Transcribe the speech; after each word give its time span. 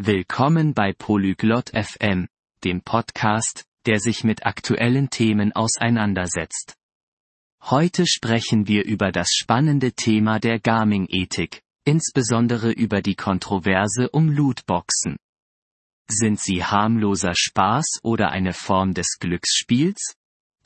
Willkommen 0.00 0.74
bei 0.74 0.92
Polyglot 0.92 1.70
FM, 1.70 2.28
dem 2.62 2.82
Podcast, 2.82 3.64
der 3.84 3.98
sich 3.98 4.22
mit 4.22 4.46
aktuellen 4.46 5.10
Themen 5.10 5.50
auseinandersetzt. 5.50 6.76
Heute 7.64 8.06
sprechen 8.06 8.68
wir 8.68 8.84
über 8.84 9.10
das 9.10 9.30
spannende 9.32 9.90
Thema 9.94 10.38
der 10.38 10.60
Gaming-Ethik, 10.60 11.62
insbesondere 11.84 12.70
über 12.70 13.02
die 13.02 13.16
Kontroverse 13.16 14.08
um 14.10 14.28
Lootboxen. 14.28 15.16
Sind 16.08 16.38
sie 16.38 16.62
harmloser 16.62 17.34
Spaß 17.34 17.98
oder 18.04 18.30
eine 18.30 18.52
Form 18.52 18.94
des 18.94 19.18
Glücksspiels? 19.18 20.14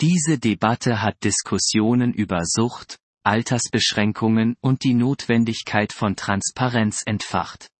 Diese 0.03 0.39
Debatte 0.39 1.01
hat 1.01 1.25
Diskussionen 1.25 2.13
über 2.13 2.41
Sucht, 2.45 2.99
Altersbeschränkungen 3.25 4.57
und 4.61 4.85
die 4.85 4.93
Notwendigkeit 4.93 5.95
von 5.95 6.17
Transparenz 6.17 7.01
entfacht 7.07 7.72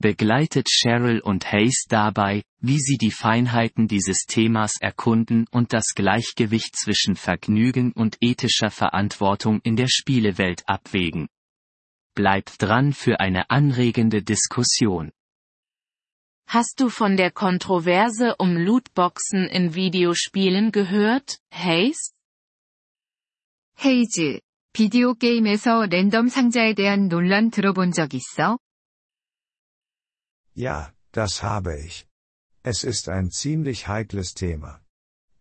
begleitet 0.00 0.68
Cheryl 0.68 1.20
und 1.20 1.52
Hayes 1.52 1.84
dabei, 1.88 2.42
wie 2.58 2.78
sie 2.78 2.96
die 2.96 3.10
Feinheiten 3.10 3.86
dieses 3.86 4.24
Themas 4.26 4.80
erkunden 4.80 5.46
und 5.50 5.72
das 5.72 5.94
Gleichgewicht 5.94 6.74
zwischen 6.74 7.16
Vergnügen 7.16 7.92
und 7.92 8.16
ethischer 8.20 8.70
Verantwortung 8.70 9.60
in 9.62 9.76
der 9.76 9.88
Spielewelt 9.88 10.62
abwägen. 10.66 11.28
Bleibt 12.14 12.62
dran 12.62 12.92
für 12.92 13.20
eine 13.20 13.50
anregende 13.50 14.22
Diskussion. 14.22 15.12
Hast 16.46 16.80
du 16.80 16.88
von 16.88 17.16
der 17.16 17.30
Kontroverse 17.30 18.34
um 18.38 18.56
Lootboxen 18.56 19.46
in 19.46 19.74
Videospielen 19.74 20.72
gehört, 20.72 21.38
Hayes? 21.52 22.12
헤이즈, 23.84 24.40
비디오 24.72 25.14
게임에서 25.14 25.86
랜덤 25.86 26.28
상자에 26.28 26.74
대한 26.74 27.08
논란 27.08 27.50
들어본 27.50 27.92
적 27.92 28.12
있어? 28.14 28.58
Ja, 30.54 30.92
das 31.12 31.42
habe 31.42 31.78
ich. 31.78 32.06
Es 32.62 32.84
ist 32.84 33.08
ein 33.08 33.30
ziemlich 33.30 33.88
heikles 33.88 34.34
Thema. 34.34 34.80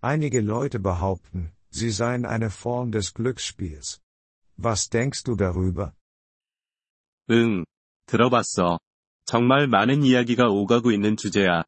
Einige 0.01 0.41
Leute 0.41 0.79
behaupten, 0.79 1.51
sie 1.69 1.91
seien 1.91 2.25
eine 2.25 2.49
Form 2.49 2.91
des 2.91 3.13
Glücksspiels. 3.13 3.99
Was 4.57 4.89
denkst 4.89 5.23
du 5.23 5.35
darüber? 5.35 5.93
응, 7.29 7.65
들어봤어. 8.05 8.79
정말 9.25 9.67
많은 9.67 10.03
이야기가 10.03 10.47
오가고 10.47 10.91
있는 10.91 11.15
주제야. 11.17 11.63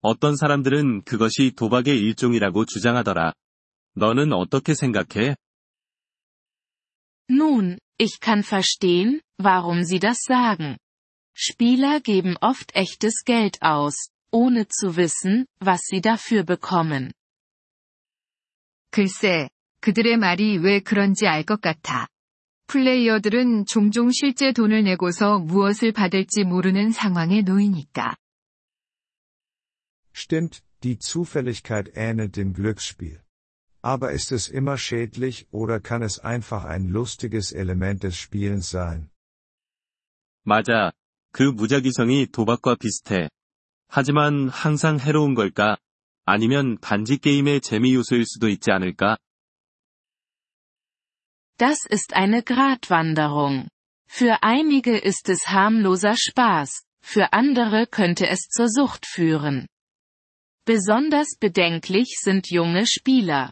어떤 0.00 0.36
사람들은 0.36 1.02
그것이 1.04 1.52
도박의 1.56 1.98
일종이라고 1.98 2.64
주장하더라. 2.66 3.32
너는 3.94 4.32
어떻게 4.32 4.74
생각해? 4.74 5.36
Nun, 7.30 7.78
ich 7.98 8.20
kann 8.20 8.42
verstehen, 8.42 9.20
warum 9.38 9.84
sie 9.84 9.98
das 9.98 10.18
sagen. 10.26 10.76
Spieler 11.34 12.00
geben 12.00 12.36
oft 12.40 12.74
echtes 12.74 13.22
Geld 13.24 13.62
aus, 13.62 14.10
ohne 14.32 14.66
zu 14.68 14.96
wissen, 14.96 15.46
was 15.60 15.80
sie 15.86 16.00
dafür 16.00 16.44
bekommen. 16.44 17.12
글쎄, 18.90 19.48
그들의 19.80 20.16
말이 20.16 20.58
왜 20.58 20.80
그런지 20.80 21.26
알 21.26 21.44
것 21.44 21.60
같아. 21.60 22.08
플레이어들은 22.66 23.66
종종 23.66 24.10
실제 24.10 24.52
돈을 24.52 24.82
내고서 24.84 25.38
무엇을 25.38 25.92
받을지 25.92 26.44
모르는 26.44 26.90
상황에 26.90 27.42
놓이니까. 27.42 28.16
Stimmt, 30.12 30.62
die 30.82 30.98
Zufälligkeit 30.98 31.92
ähnelt 31.96 32.36
dem 32.36 32.52
Glücksspiel. 32.52 33.22
Aber 33.80 34.12
ist 34.12 34.32
es 34.32 34.48
immer 34.48 34.76
schädlich 34.76 35.46
oder 35.52 35.80
kann 35.80 36.02
es 36.02 36.18
einfach 36.18 36.64
ein 36.64 36.88
lustiges 36.88 37.52
Element 37.52 38.02
des 38.02 38.16
Spielens 38.16 38.68
sein? 38.70 39.10
맞아. 40.44 40.92
그 41.33 41.43
무작위성이 41.43 42.27
도박과 42.27 42.75
비슷해. 42.75 43.27
하지만 43.87 44.49
항상 44.49 44.99
해로운 44.99 45.33
걸까? 45.33 45.77
아니면 46.25 46.77
단지 46.79 47.17
게임의 47.17 47.61
재미 47.61 47.95
요소일 47.95 48.25
수도 48.25 48.47
있지 48.47 48.71
않을까? 48.71 49.17
Das 51.57 51.79
ist 51.91 52.15
eine 52.15 52.43
Gratwanderung. 52.43 53.67
Für 54.07 54.43
einige 54.43 54.95
ist 54.97 55.29
es 55.29 55.47
harmloser 55.47 56.15
Spaß, 56.15 56.69
für 57.01 57.33
andere 57.33 57.87
könnte 57.87 58.27
es 58.27 58.47
zur 58.47 58.69
Sucht 58.69 59.05
führen. 59.07 59.67
Besonders 60.65 61.35
bedenklich 61.39 62.15
sind 62.21 62.51
junge 62.51 62.85
Spieler. 62.85 63.51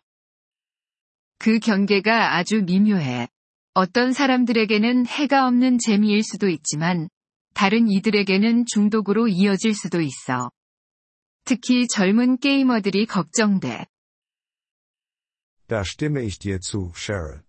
그 1.40 1.60
경계가 1.60 2.36
아주 2.38 2.62
미묘해. 2.62 3.28
어떤 3.74 4.14
사람들에게는 4.14 5.08
해가 5.08 5.48
없는 5.48 5.80
재미일 5.80 6.24
수도 6.24 6.48
있지만, 6.48 7.10
다른 7.54 7.90
이들에게는 7.90 8.66
중독으로 8.66 9.28
이어질 9.28 9.74
수도 9.76 10.02
있어. 10.02 10.52
특히 11.46 11.88
젊은 11.88 12.38
게이머들이 12.38 13.06
걱정돼. 13.06 13.86
Da 15.68 15.84
stimme 15.84 16.22
ich 16.24 16.40
dir 16.40 16.60
zu, 16.60 16.92
Cheryl. 16.94 17.44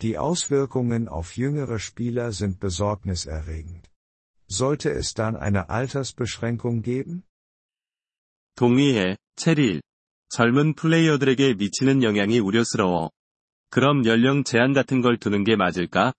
Die 0.00 0.16
Auswirkungen 0.18 1.08
auf 1.08 1.36
jüngere 1.36 1.78
Spieler 1.78 2.30
sind 2.30 2.60
besorgniserregend. 2.60 3.90
Sollte 4.48 4.90
es 4.90 5.14
dann 5.14 5.36
eine 5.36 5.68
Altersbeschränkung 5.68 6.82
geben? 6.82 7.24
동의해, 8.54 9.16
체릴. 9.36 9.82
젊은 10.28 10.74
플레이어들에게 10.74 11.54
미치는 11.54 12.02
영향이 12.02 12.38
우려스러워. 12.38 13.10
그럼 13.70 14.06
연령 14.06 14.44
제한 14.44 14.72
같은 14.72 15.00
걸 15.02 15.18
두는 15.18 15.44
게 15.44 15.56
맞을까? 15.56 16.14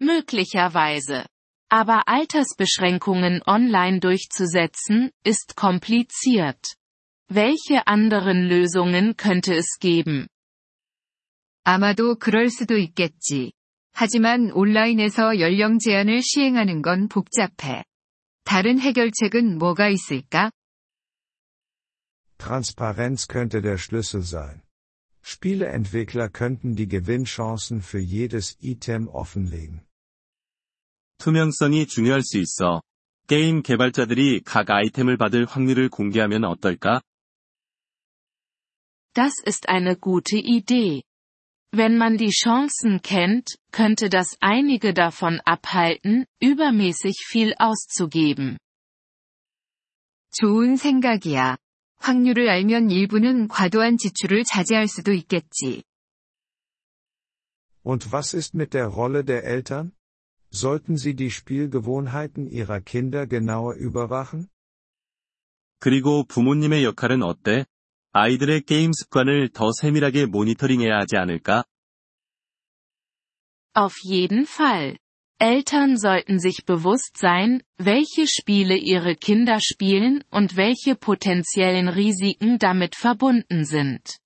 Möglicherweise. 0.00 1.26
Aber 1.70 2.08
Altersbeschränkungen 2.08 3.42
online 3.46 4.00
durchzusetzen, 4.00 5.12
ist 5.24 5.54
kompliziert. 5.56 6.74
Welche 7.28 7.86
anderen 7.86 8.48
Lösungen 8.48 9.16
könnte 9.16 9.54
es 9.54 9.78
geben? 9.78 10.26
아마도 11.64 12.16
그럴 12.16 12.50
수도 12.50 12.76
있겠지. 12.76 13.52
하지만 13.92 14.50
온라인에서 14.52 15.38
연령 15.38 15.78
제한을 15.78 16.22
시행하는 16.22 16.82
건 16.82 17.08
복잡해. 17.08 17.84
다른 18.44 18.80
해결책은 18.80 19.58
뭐가 19.58 19.88
있을까? 19.90 20.50
Transparenz 22.38 23.28
könnte 23.28 23.60
der 23.60 23.76
Schlüssel 23.76 24.22
sein. 24.22 24.62
Spieleentwickler 25.24 26.28
könnten 26.28 26.76
die 26.76 26.88
Gewinnchancen 26.88 27.82
für 27.82 28.00
jedes 28.00 28.56
Item 28.60 29.08
offenlegen. 29.08 29.86
투명성이 31.18 31.86
중요할 31.86 32.22
수 32.22 32.38
있어. 32.38 32.82
게임 33.26 33.62
개발자들이 33.62 34.40
각 34.40 34.70
아이템을 34.70 35.16
받을 35.16 35.44
확률을 35.44 35.88
공개하면 35.88 36.44
어떨까? 36.44 37.02
Das 39.12 39.32
ist 39.44 39.68
eine 39.68 39.96
gute 39.96 40.38
Idee. 40.38 41.02
Wenn 41.72 41.96
man 41.96 42.16
die 42.16 42.30
Chancen 42.30 43.00
kennt, 43.02 43.56
könnte 43.70 44.08
das 44.08 44.36
einige 44.40 44.92
davon 44.92 45.40
abhalten, 45.44 46.26
übermäßig 46.40 47.14
viel 47.28 47.54
auszugeben. 47.58 48.58
좋은 50.32 50.76
생각이야. 50.76 51.56
확률을 51.97 52.49
알면 52.49 52.91
일부는 52.91 53.47
과도한 53.47 53.97
지출을 53.97 54.43
자제할 54.43 54.87
수도 54.87 55.13
있겠지. 55.13 55.83
Und 57.83 58.11
was 58.11 58.35
ist 58.35 58.55
mit 58.55 58.73
der 58.73 58.87
Rolle 58.87 59.23
der 59.23 59.43
Eltern? 59.43 59.91
Sollten 60.51 60.97
sie 60.97 61.15
die 61.15 61.29
Spielgewohnheiten 61.31 62.47
ihrer 62.47 62.79
Kinder 62.81 63.27
genauer 63.27 63.75
überwachen? 63.75 64.47
그리고 65.79 66.23
부모님의 66.23 66.83
역할은 66.83 67.21
어때? 67.23 67.65
아이들의 68.11 68.61
게임 68.61 68.91
습관을 68.93 69.49
더 69.49 69.71
세밀하게 69.71 70.25
모니터링해야 70.27 70.97
하지 70.97 71.17
않을까? 71.17 71.65
Auf 73.75 73.93
jeden 74.05 74.45
Fall. 74.47 74.97
Eltern 75.38 75.96
sollten 75.96 76.38
sich 76.38 76.66
bewusst 76.66 77.16
sein, 77.16 77.62
welche 77.78 78.26
Spiele 78.26 78.76
ihre 78.76 79.16
Kinder 79.16 79.58
spielen 79.60 80.22
und 80.30 80.56
welche 80.56 80.94
potenziellen 80.96 81.88
Risiken 81.88 82.58
damit 82.58 82.94
verbunden 82.94 83.64
sind. 83.64 84.18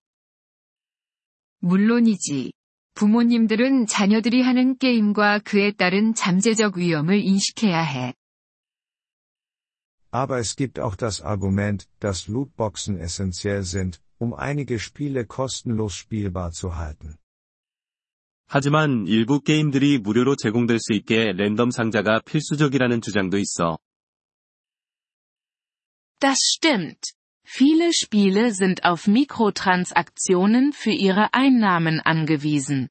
물론이지. 1.60 2.52
부모님들은 2.94 3.86
자녀들이 3.86 4.42
하는 4.42 4.76
게임과 4.76 5.40
그에 5.40 5.72
따른 5.72 6.14
잠재적 6.14 6.76
위험을 6.76 7.20
인식해야 7.20 7.82
해. 7.82 8.14
Aber 10.10 10.38
es 10.38 10.54
gibt 10.54 10.78
auch 10.78 10.94
das 10.94 11.22
Argument, 11.22 11.88
dass 11.98 12.28
Lootboxen 12.28 12.98
essentiell 12.98 13.64
sind, 13.64 14.00
um 14.18 14.32
einige 14.32 14.78
Spiele 14.78 15.26
kostenlos 15.26 15.94
spielbar 15.96 16.52
zu 16.52 16.76
halten. 16.76 17.18
하지만 18.48 19.06
일부 19.06 19.40
게임들이 19.40 19.98
무료로 19.98 20.36
제공될 20.36 20.78
수 20.78 20.92
있게 20.92 21.32
랜덤 21.32 21.70
상자가 21.70 22.20
필수적이라는 22.24 23.00
주장도 23.00 23.38
있어. 23.38 23.78
Das 26.20 26.38
stimmt. 26.56 27.14
Viele 27.46 27.92
Spiele 27.92 28.52
sind 28.52 28.84
auf 28.84 29.06
Mikrotransaktionen 29.06 30.72
für 30.72 30.92
ihre 30.92 31.34
Einnahmen 31.34 32.00
angewiesen. 32.00 32.88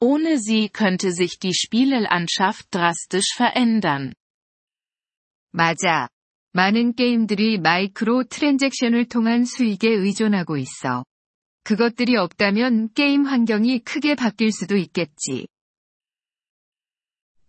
Ohne 0.00 0.38
sie 0.38 0.68
könnte 0.68 1.12
sich 1.12 1.38
die 1.38 1.54
Spielelandschaft 1.54 2.66
drastisch 2.70 3.34
verändern. 3.34 4.12
맞아. 5.52 6.08
많은 6.52 6.94
게임들이 6.94 7.58
마이크로 7.58 8.24
트랜잭션을 8.24 9.08
통한 9.08 9.44
수익에 9.44 9.88
의존하고 9.88 10.58
있어. 10.58 11.04
그것들이 11.64 12.16
없다면 12.16 12.92
게임 12.94 13.24
환경이 13.26 13.80
크게 13.80 14.14
바뀔 14.14 14.52
수도 14.52 14.76
있겠지. 14.76 15.48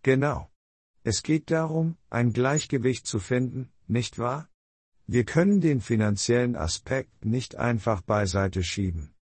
Genau. 0.01 0.47
Es 1.03 1.23
geht 1.23 1.51
darum, 1.51 1.97
ein 2.09 2.33
Gleichgewicht 2.33 3.05
zu 3.05 3.19
finden, 3.19 3.71
nicht 3.87 4.17
wahr? 4.17 4.49
Wir 5.07 5.23
können 5.23 5.61
den 5.61 5.79
finanziellen 5.79 6.55
Aspekt 6.55 7.25
nicht 7.25 7.55
einfach 7.55 8.01
beiseite 8.01 8.61
schieben. 8.63 9.13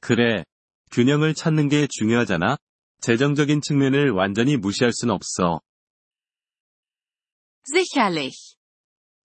그래. 0.00 0.44
균형을 0.90 1.34
찾는 1.34 1.68
게 1.68 1.88
중요하잖아. 1.88 2.58
재정적인 3.00 3.62
측면을 3.62 4.10
완전히 4.10 4.56
무시할 4.56 4.92
순 4.92 5.10
없어. 5.10 5.60
Sicherlich. 7.64 8.55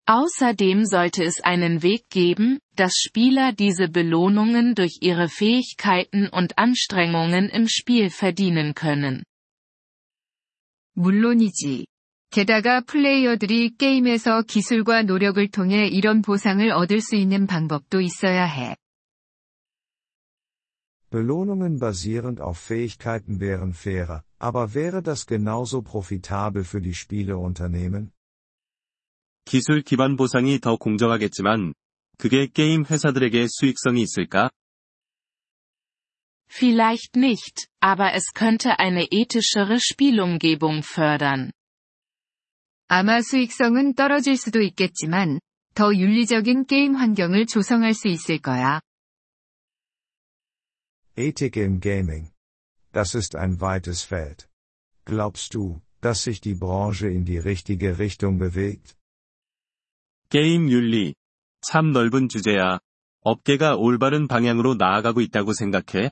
Außerdem 0.08 0.84
sollte 0.84 1.24
es 1.24 1.40
einen 1.40 1.82
Weg 1.82 2.10
geben, 2.10 2.58
dass 2.76 2.92
Spieler 2.94 3.52
diese 3.52 3.88
Belohnungen 3.88 4.74
durch 4.74 4.98
ihre 5.00 5.28
Fähigkeiten 5.28 6.28
und 6.28 6.58
Anstrengungen 6.58 7.48
im 7.48 7.68
Spiel 7.68 8.10
verdienen 8.10 8.74
können. 8.74 9.24
물론이지. 10.94 11.86
게다가 12.30 12.80
플레이어들이 12.82 13.76
게임에서 13.76 14.42
기술과 14.42 15.02
노력을 15.02 15.48
통해 15.50 15.86
이런 15.86 16.20
보상을 16.20 16.68
얻을 16.70 17.00
수 17.00 17.16
있는 17.16 17.46
방법도 17.46 18.00
있어야 18.00 18.44
해. 18.44 18.76
Belohnungen 21.10 21.78
basierend 21.78 22.40
auf 22.40 22.58
Fähigkeiten 22.58 23.38
wären 23.38 23.72
fairer, 23.72 24.24
aber 24.40 24.74
wäre 24.74 25.00
das 25.00 25.26
genauso 25.26 25.80
profitabel 25.80 26.64
für 26.64 26.80
die 26.80 26.94
Spieleunternehmen? 26.94 28.10
기술 29.44 29.82
기반 29.82 30.16
보상이 30.16 30.58
더 30.58 30.76
공정하겠지만, 30.76 31.74
그게 32.18 32.46
게임 32.46 32.84
회사들에게 32.84 33.46
수익성이 33.48 34.02
있을까? 34.02 34.50
Vielleicht 36.48 37.16
nicht, 37.16 37.66
aber 37.80 38.14
es 38.14 38.32
könnte 38.32 38.78
eine 38.78 39.06
ethischere 39.10 39.78
Spielumgebung 39.80 40.82
fördern. 40.82 41.50
아마 42.88 43.22
수익성은 43.22 43.94
떨어질 43.94 44.36
수도 44.36 44.60
있겠지만, 44.60 45.40
더 45.74 45.92
윤리적인 45.92 46.66
게임 46.66 46.94
환경을 46.94 47.46
조성할 47.46 47.94
수 47.94 48.08
있을 48.08 48.38
거야. 48.38 48.80
Ethik 51.16 51.56
im 51.56 51.80
Gaming. 51.80 52.30
Das 52.92 53.14
ist 53.14 53.36
ein 53.36 53.60
weites 53.60 54.02
Feld. 54.02 54.48
Glaubst 55.04 55.54
du, 55.54 55.80
dass 56.00 56.22
sich 56.22 56.40
die 56.40 56.54
Branche 56.54 57.08
in 57.08 57.24
die 57.24 57.38
richtige 57.38 57.98
Richtung 57.98 58.38
bewegt? 58.38 58.96
게임 60.29 60.69
윤리. 60.69 61.15
참 61.61 61.91
넓은 61.91 62.29
주제야. 62.29 62.79
업계가 63.21 63.75
올바른 63.75 64.27
방향으로 64.27 64.75
나아가고 64.75 65.21
있다고 65.21 65.53
생각해? 65.53 66.11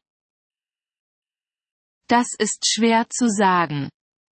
Das 2.08 2.26
ist 2.42 2.66
schwer 2.66 3.06
zu 3.10 3.28
sagen. 3.30 3.90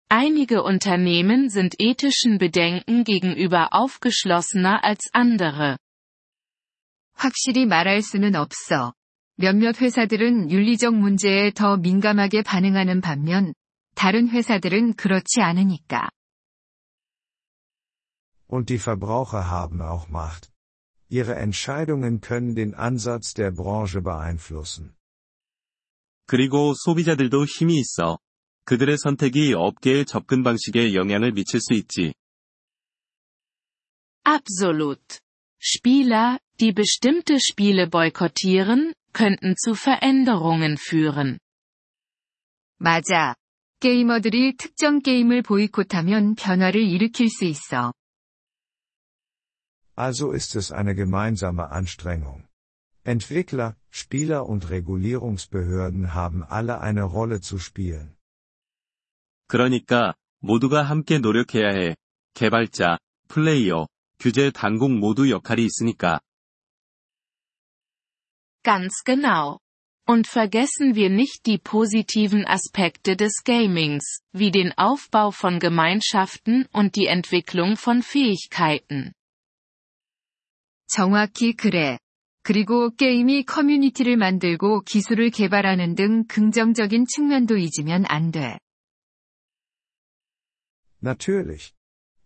Einige 0.09 0.63
Unternehmen 0.63 1.51
sind 1.51 1.75
ethischen 1.79 2.39
Bedenken 2.39 3.05
gegenüber 3.05 3.69
aufgeschlossener 3.73 4.83
als 4.83 5.11
andere. 5.13 5.77
확실히 7.13 7.67
말할 7.67 8.01
수는 8.01 8.37
없어. 8.37 8.95
몇몇 9.37 9.83
회사들은 9.83 10.51
윤리적 10.51 10.95
문제에 10.95 11.51
더 11.51 11.77
민감하게 11.77 12.43
반응하는 12.43 13.03
반면, 13.03 13.53
다른 13.95 14.31
회사들은 14.31 14.95
그렇지 14.95 15.43
않으니까. 15.43 16.09
Und 18.48 18.70
die 18.70 18.80
Verbraucher 18.80 19.50
haben 19.50 19.82
auch 19.82 20.10
Macht. 20.10 20.52
Ihre 21.08 21.36
Entscheidungen 21.36 22.22
können 22.22 22.56
den 22.56 22.74
Ansatz 22.74 23.34
der 23.34 23.52
Branche 23.52 24.02
beeinflussen. 24.02 24.96
그리고 26.28 26.74
소비자들도 26.76 27.46
힘이 27.46 27.80
있어. 27.80 28.20
그들의 28.66 28.98
선택이 29.00 29.56
업계의 29.56 30.06
접근 30.06 30.44
방식에 30.44 30.94
영향을 30.94 31.32
미칠 31.32 31.60
수 31.60 31.74
있지. 31.74 32.14
Absolut. 34.24 35.20
Spieler, 35.60 36.38
die 36.60 36.72
bestimmte 36.72 37.40
Spiele 37.40 37.88
boykottieren, 37.90 38.94
könnten 39.12 39.56
zu 39.58 39.74
Veränderungen 39.74 40.78
führen. 40.78 41.40
맞아. 42.78 43.36
게이머들이 43.80 44.58
특정 44.58 45.02
게임을 45.02 45.42
보이콧하면 45.42 46.36
변화를 46.36 46.82
일으킬 46.82 47.30
수 47.30 47.46
있어. 47.46 47.94
Also 49.96 50.32
ist 50.32 50.56
es 50.56 50.72
eine 50.72 50.96
gemeinsame 50.96 51.72
Anstrengung. 51.72 52.48
Entwickler, 53.04 53.76
Spieler 53.90 54.48
und 54.48 54.70
Regulierungsbehörden 54.70 56.14
haben 56.14 56.44
alle 56.44 56.80
eine 56.82 57.04
Rolle 57.04 57.42
zu 57.42 57.58
spielen. 57.60 58.16
그러니까, 59.48 60.14
모두가 60.40 60.84
함께 60.84 61.18
노력해야 61.18 61.70
해. 61.70 61.96
개발자, 62.34 63.00
플레이어, 63.28 63.88
규제 64.20 64.52
당국 64.52 64.92
모두 64.92 65.30
역할이 65.30 65.66
있으니까. 65.66 66.22
Ganz 68.64 69.04
genau. 69.04 69.60
Und 70.06 70.28
vergessen 70.28 70.96
wir 70.96 71.10
nicht 71.10 71.46
die 71.46 71.58
positiven 71.58 72.46
Aspekte 72.46 73.16
des 73.16 73.44
Gamings, 73.44 74.22
wie 74.34 74.52
den 74.52 74.72
Aufbau 74.78 75.32
von 75.32 75.60
Gemeinschaften 75.60 76.68
und 76.72 76.96
die 76.96 77.06
Entwicklung 77.06 77.78
von 77.78 78.02
Fähigkeiten. 78.02 79.14
정확히 80.87 81.55
그래. 81.55 81.99
그리고 82.43 82.95
게임이 82.95 83.45
커뮤니티를 83.45 84.17
만들고 84.17 84.83
기술을 84.83 85.31
개발하는 85.31 85.95
등 85.95 86.25
긍정적인 86.27 87.07
측면도 87.07 87.57
잊으면 87.57 88.05
안 88.07 88.31
돼. 88.31 88.59
Natürlich. 91.03 91.73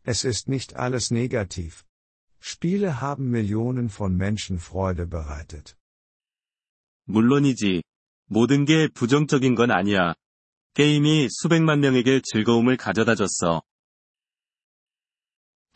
Es 0.05 0.25
ist 0.25 0.49
nicht 0.49 0.75
alles 0.77 1.13
negativ. 1.13 1.85
Spiele 2.41 3.01
haben 3.01 3.31
Millionen 3.31 3.89
von 3.89 4.17
Menschen 4.17 4.59
Freude 4.59 5.09
bereitet. 5.09 5.75
물론이지. 7.05 7.83
모든 8.27 8.65
게 8.65 8.89
부정적인 8.89 9.55
건 9.55 9.71
아니야. 9.71 10.15
게임이 10.75 11.29
수백만 11.31 11.81
명에게 11.81 12.21
즐거움을 12.25 12.77
가져다 12.77 13.15
줬어. 13.15 13.63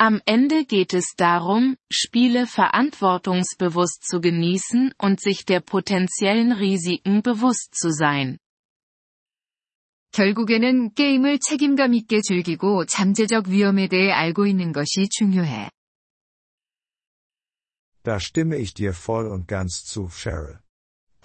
Am 0.02 0.22
Ende 0.26 0.66
geht 0.66 0.94
es 0.94 1.16
darum, 1.18 1.76
Spiele 1.92 2.46
verantwortungsbewusst 2.46 4.04
zu 4.04 4.22
genießen 4.22 4.94
und 5.00 5.20
sich 5.20 5.46
der 5.46 5.60
potenziellen 5.60 6.52
Risiken 6.52 7.24
bewusst 7.24 7.74
zu 7.74 7.92
sein. 7.92 8.38
결국에는 10.12 10.94
게임을 10.94 11.40
책임감 11.40 11.94
있게 11.94 12.22
즐기고 12.22 12.86
잠재적 12.86 13.48
위험에 13.50 13.88
대해 13.88 14.12
알고 14.12 14.46
있는 14.48 14.72
것이 14.72 15.10
중요해. 15.10 15.70
Da 18.04 18.20
stimme 18.20 18.58
ich 18.58 18.74
dir 18.74 18.94
voll 18.94 19.28
und 19.28 19.48
ganz 19.48 19.84
zu, 19.84 20.10
Cheryl. 20.10 20.60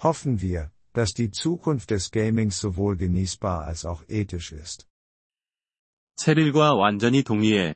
Hoffen 0.03 0.41
wir, 0.41 0.71
dass 0.93 1.13
die 1.13 1.31
Zukunft 1.31 1.91
des 1.91 2.11
Gamings 2.11 2.59
sowohl 2.59 2.97
genießbar 2.97 3.65
als 3.65 3.85
auch 3.85 4.03
ethisch 4.09 4.51
ist. 4.51 4.85
체릴과 6.17 6.75
완전히 6.75 7.23
동의해. 7.23 7.75